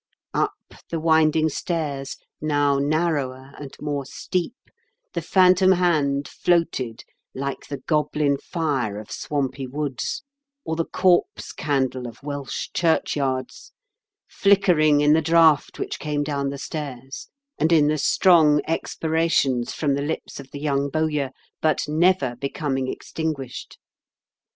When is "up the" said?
0.33-0.99